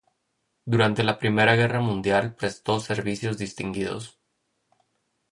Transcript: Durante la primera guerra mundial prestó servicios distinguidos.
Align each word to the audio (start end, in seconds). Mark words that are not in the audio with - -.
Durante 0.65 1.03
la 1.03 1.19
primera 1.19 1.53
guerra 1.55 1.79
mundial 1.79 2.33
prestó 2.33 2.79
servicios 2.79 3.37
distinguidos. 3.37 4.19